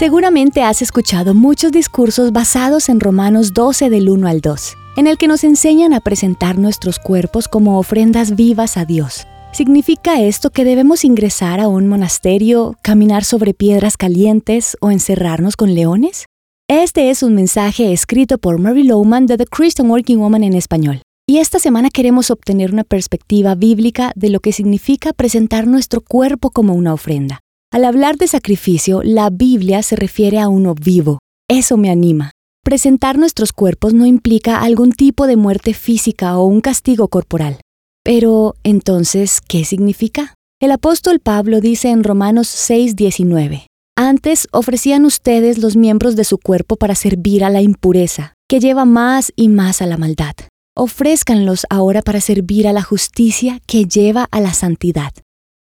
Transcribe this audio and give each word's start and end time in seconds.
Seguramente 0.00 0.62
has 0.62 0.80
escuchado 0.80 1.34
muchos 1.34 1.72
discursos 1.72 2.32
basados 2.32 2.88
en 2.88 3.00
Romanos 3.00 3.52
12 3.52 3.90
del 3.90 4.08
1 4.08 4.28
al 4.28 4.40
2, 4.40 4.74
en 4.96 5.06
el 5.06 5.18
que 5.18 5.28
nos 5.28 5.44
enseñan 5.44 5.92
a 5.92 6.00
presentar 6.00 6.56
nuestros 6.56 6.98
cuerpos 6.98 7.48
como 7.48 7.78
ofrendas 7.78 8.34
vivas 8.34 8.78
a 8.78 8.86
Dios. 8.86 9.26
¿Significa 9.52 10.22
esto 10.22 10.48
que 10.48 10.64
debemos 10.64 11.04
ingresar 11.04 11.60
a 11.60 11.68
un 11.68 11.86
monasterio, 11.86 12.78
caminar 12.80 13.24
sobre 13.24 13.52
piedras 13.52 13.98
calientes 13.98 14.74
o 14.80 14.90
encerrarnos 14.90 15.54
con 15.54 15.74
leones? 15.74 16.24
Este 16.66 17.10
es 17.10 17.22
un 17.22 17.34
mensaje 17.34 17.92
escrito 17.92 18.38
por 18.38 18.58
Mary 18.58 18.84
Lowman 18.84 19.26
de 19.26 19.36
The 19.36 19.44
Christian 19.44 19.90
Working 19.90 20.18
Woman 20.18 20.44
en 20.44 20.54
español. 20.54 21.02
Y 21.28 21.40
esta 21.40 21.58
semana 21.58 21.90
queremos 21.90 22.30
obtener 22.30 22.72
una 22.72 22.84
perspectiva 22.84 23.54
bíblica 23.54 24.12
de 24.16 24.30
lo 24.30 24.40
que 24.40 24.52
significa 24.52 25.12
presentar 25.12 25.66
nuestro 25.66 26.00
cuerpo 26.00 26.48
como 26.48 26.72
una 26.72 26.94
ofrenda. 26.94 27.40
Al 27.72 27.84
hablar 27.84 28.16
de 28.16 28.26
sacrificio, 28.26 29.00
la 29.04 29.30
Biblia 29.30 29.84
se 29.84 29.94
refiere 29.94 30.40
a 30.40 30.48
uno 30.48 30.74
vivo. 30.74 31.20
Eso 31.48 31.76
me 31.76 31.88
anima. 31.88 32.32
Presentar 32.64 33.16
nuestros 33.16 33.52
cuerpos 33.52 33.94
no 33.94 34.06
implica 34.06 34.60
algún 34.60 34.90
tipo 34.90 35.28
de 35.28 35.36
muerte 35.36 35.72
física 35.72 36.36
o 36.36 36.46
un 36.46 36.62
castigo 36.62 37.06
corporal. 37.06 37.60
Pero, 38.02 38.56
entonces, 38.64 39.40
¿qué 39.40 39.64
significa? 39.64 40.34
El 40.60 40.72
apóstol 40.72 41.20
Pablo 41.20 41.60
dice 41.60 41.90
en 41.90 42.02
Romanos 42.02 42.48
6:19, 42.48 43.66
Antes 43.96 44.48
ofrecían 44.50 45.04
ustedes 45.04 45.58
los 45.58 45.76
miembros 45.76 46.16
de 46.16 46.24
su 46.24 46.38
cuerpo 46.38 46.74
para 46.74 46.96
servir 46.96 47.44
a 47.44 47.50
la 47.50 47.62
impureza, 47.62 48.34
que 48.48 48.58
lleva 48.58 48.84
más 48.84 49.32
y 49.36 49.48
más 49.48 49.80
a 49.80 49.86
la 49.86 49.96
maldad. 49.96 50.34
Ofrézcanlos 50.76 51.66
ahora 51.70 52.02
para 52.02 52.20
servir 52.20 52.66
a 52.66 52.72
la 52.72 52.82
justicia 52.82 53.60
que 53.64 53.84
lleva 53.84 54.26
a 54.32 54.40
la 54.40 54.54
santidad. 54.54 55.12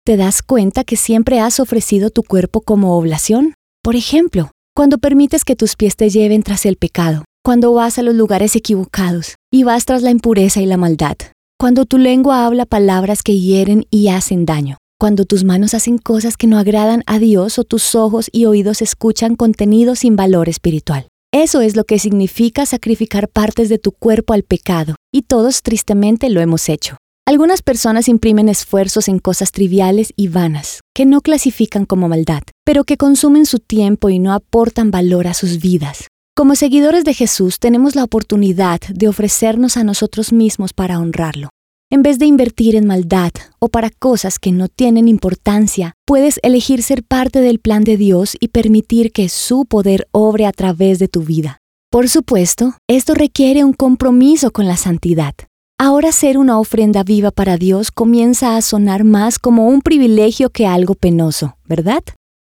¿Te 0.06 0.18
das 0.18 0.42
cuenta 0.42 0.84
que 0.84 0.96
siempre 0.96 1.40
has 1.40 1.60
ofrecido 1.60 2.10
tu 2.10 2.24
cuerpo 2.24 2.62
como 2.62 2.98
oblación? 2.98 3.54
Por 3.84 3.96
ejemplo, 3.96 4.52
cuando 4.76 4.98
permites 4.98 5.44
que 5.46 5.56
tus 5.56 5.76
pies 5.76 5.96
te 5.96 6.10
lleven 6.10 6.42
tras 6.42 6.66
el 6.66 6.78
pecado, 6.78 7.26
cuando 7.44 7.74
vas 7.74 8.00
a 8.00 8.02
los 8.02 8.16
lugares 8.16 8.56
equivocados 8.56 9.36
y 9.52 9.64
vas 9.64 9.86
tras 9.86 10.02
la 10.02 10.12
impureza 10.12 10.62
y 10.62 10.66
la 10.66 10.78
maldad, 10.78 11.18
cuando 11.60 11.86
tu 11.86 11.98
lengua 11.98 12.46
habla 12.46 12.66
palabras 12.66 13.22
que 13.24 13.40
hieren 13.40 13.86
y 13.92 14.08
hacen 14.08 14.46
daño, 14.46 14.78
cuando 15.00 15.26
tus 15.26 15.44
manos 15.44 15.74
hacen 15.74 15.98
cosas 15.98 16.38
que 16.38 16.48
no 16.48 16.58
agradan 16.58 17.04
a 17.06 17.20
Dios 17.20 17.60
o 17.60 17.64
tus 17.64 17.94
ojos 17.94 18.30
y 18.32 18.46
oídos 18.46 18.82
escuchan 18.82 19.36
contenido 19.36 19.96
sin 19.96 20.16
valor 20.16 20.50
espiritual. 20.50 21.08
Eso 21.32 21.62
es 21.62 21.76
lo 21.76 21.84
que 21.84 22.00
significa 22.00 22.66
sacrificar 22.66 23.28
partes 23.28 23.70
de 23.70 23.78
tu 23.78 23.92
cuerpo 23.92 24.34
al 24.34 24.44
pecado, 24.44 24.96
y 25.14 25.22
todos 25.22 25.62
tristemente 25.62 26.30
lo 26.30 26.42
hemos 26.42 26.70
hecho. 26.70 26.98
Algunas 27.30 27.62
personas 27.62 28.08
imprimen 28.08 28.50
esfuerzos 28.50 29.08
en 29.08 29.20
cosas 29.20 29.52
triviales 29.52 30.14
y 30.16 30.30
vanas, 30.30 30.82
que 30.96 31.06
no 31.06 31.22
clasifican 31.22 31.86
como 31.86 32.10
maldad, 32.10 32.42
pero 32.66 32.86
que 32.86 32.98
consumen 32.98 33.46
su 33.46 33.60
tiempo 33.60 34.10
y 34.10 34.18
no 34.18 34.34
aportan 34.34 34.90
valor 34.90 35.28
a 35.28 35.36
sus 35.36 35.60
vidas. 35.60 36.08
Como 36.36 36.56
seguidores 36.56 37.04
de 37.04 37.14
Jesús 37.14 37.60
tenemos 37.60 37.96
la 37.96 38.04
oportunidad 38.04 38.80
de 38.80 39.08
ofrecernos 39.08 39.78
a 39.78 39.84
nosotros 39.84 40.34
mismos 40.34 40.74
para 40.74 40.98
honrarlo. 40.98 41.50
En 41.92 42.02
vez 42.02 42.18
de 42.18 42.26
invertir 42.26 42.76
en 42.76 42.88
maldad 42.88 43.30
o 43.60 43.68
para 43.68 43.92
cosas 43.92 44.40
que 44.40 44.52
no 44.52 44.68
tienen 44.68 45.08
importancia, 45.08 45.94
puedes 46.08 46.40
elegir 46.42 46.82
ser 46.82 47.04
parte 47.04 47.42
del 47.42 47.60
plan 47.60 47.84
de 47.84 47.96
Dios 47.96 48.38
y 48.40 48.48
permitir 48.48 49.12
que 49.12 49.30
su 49.30 49.66
poder 49.66 50.08
obre 50.14 50.48
a 50.48 50.52
través 50.52 50.98
de 50.98 51.08
tu 51.08 51.22
vida. 51.22 51.60
Por 51.92 52.10
supuesto, 52.10 52.74
esto 52.88 53.14
requiere 53.14 53.64
un 53.64 53.74
compromiso 53.74 54.50
con 54.50 54.66
la 54.66 54.78
santidad. 54.78 55.36
Ahora 55.82 56.12
ser 56.12 56.38
una 56.38 56.60
ofrenda 56.60 57.04
viva 57.04 57.32
para 57.32 57.56
Dios 57.56 57.90
comienza 57.90 58.58
a 58.58 58.62
sonar 58.62 59.06
más 59.06 59.40
como 59.40 59.66
un 59.70 59.82
privilegio 59.82 60.50
que 60.50 60.68
algo 60.68 60.94
penoso, 60.94 61.56
¿verdad? 61.64 62.04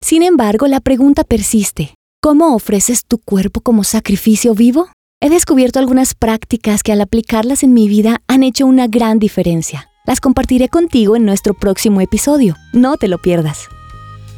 Sin 0.02 0.24
embargo, 0.24 0.68
la 0.68 0.82
pregunta 0.82 1.24
persiste. 1.24 1.96
¿Cómo 2.22 2.54
ofreces 2.54 3.06
tu 3.06 3.20
cuerpo 3.20 3.62
como 3.62 3.86
sacrificio 3.86 4.54
vivo? 4.54 4.90
He 5.22 5.30
descubierto 5.30 5.80
algunas 5.80 6.16
prácticas 6.16 6.84
que 6.84 6.92
al 6.92 7.00
aplicarlas 7.00 7.64
en 7.64 7.72
mi 7.72 7.88
vida 7.88 8.22
han 8.28 8.44
hecho 8.44 8.66
una 8.66 8.88
gran 8.88 9.20
diferencia. 9.20 9.88
Las 10.06 10.20
compartiré 10.20 10.68
contigo 10.68 11.16
en 11.16 11.24
nuestro 11.24 11.54
próximo 11.54 12.02
episodio. 12.02 12.58
No 12.74 12.98
te 12.98 13.08
lo 13.08 13.20
pierdas. 13.20 13.70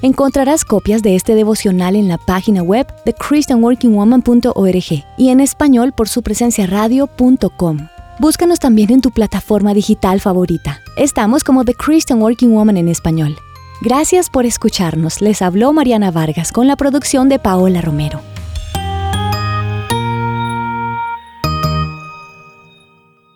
Encontrarás 0.03 0.63
copias 0.63 1.01
de 1.01 1.15
este 1.15 1.33
devocional 1.33 1.95
en 1.95 2.07
la 2.07 2.19
página 2.19 2.61
web 2.61 2.85
de 3.03 3.13
christianworkingwoman.org 3.13 5.05
y 5.17 5.29
en 5.29 5.39
español 5.39 5.91
por 5.91 6.07
su 6.07 6.21
presencia 6.21 6.67
radio.com. 6.67 7.87
Búscanos 8.17 8.59
también 8.59 8.91
en 8.91 9.01
tu 9.01 9.11
plataforma 9.11 9.73
digital 9.73 10.21
favorita. 10.21 10.79
Estamos 10.95 11.43
como 11.43 11.65
The 11.65 11.73
Christian 11.75 12.21
Working 12.21 12.53
Woman 12.53 12.77
en 12.77 12.87
español. 12.87 13.35
Gracias 13.81 14.29
por 14.29 14.45
escucharnos. 14.45 15.19
Les 15.19 15.41
habló 15.41 15.73
Mariana 15.73 16.11
Vargas 16.11 16.53
con 16.53 16.65
la 16.65 16.77
producción 16.77 17.27
de 17.27 17.39
Paola 17.39 17.81
Romero. 17.81 18.21